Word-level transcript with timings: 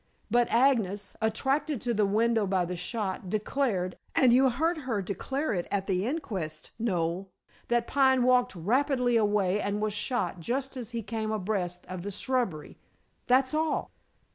But 0.31 0.51
Agnes, 0.51 1.15
attracted 1.21 1.79
to 1.81 1.93
the 1.93 2.07
window 2.07 2.47
by 2.47 2.65
the 2.65 2.75
shot, 2.75 3.29
declared 3.29 3.99
and 4.15 4.33
you 4.33 4.49
heard 4.49 4.79
her 4.79 4.99
declare 4.99 5.53
it 5.53 5.67
at 5.69 5.85
the 5.85 6.07
inquest, 6.07 6.71
Noel 6.79 7.27
that 7.67 7.85
Pine 7.85 8.23
walked 8.23 8.55
rapidly 8.55 9.15
away 9.15 9.61
and 9.61 9.79
was 9.79 9.93
shot 9.93 10.39
just 10.39 10.75
as 10.75 10.89
he 10.89 11.03
came 11.03 11.31
abreast 11.31 11.85
of 11.85 12.01
the 12.01 12.09
shrubbery. 12.09 12.79
That's 13.27 13.53
all." 13.53 13.91